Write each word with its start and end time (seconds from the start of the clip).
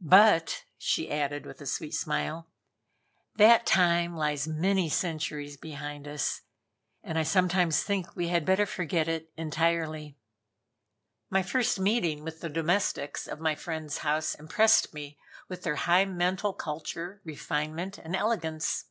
But," 0.00 0.64
she 0.76 1.08
added, 1.08 1.46
with 1.46 1.60
a 1.60 1.64
sweet 1.66 1.94
smile, 1.94 2.48
"that 3.36 3.64
time 3.64 4.16
lies 4.16 4.48
many 4.48 4.88
centuries 4.88 5.56
behind 5.56 6.08
us, 6.08 6.40
and 7.04 7.16
I 7.16 7.22
sometimes 7.22 7.84
think 7.84 8.16
we 8.16 8.26
had 8.26 8.44
better 8.44 8.66
forget 8.66 9.06
it 9.06 9.30
entirely." 9.36 10.18
My 11.30 11.44
first 11.44 11.78
meeting 11.78 12.24
with 12.24 12.40
the 12.40 12.48
domestics 12.48 13.28
of 13.28 13.38
my 13.38 13.54
friend's 13.54 13.98
house 13.98 14.34
impressed 14.34 14.92
me 14.94 15.16
with 15.48 15.62
their 15.62 15.76
high 15.76 16.06
mental 16.06 16.52
culture, 16.52 17.20
refinement 17.24 17.98
and 17.98 18.16
elegance. 18.16 18.86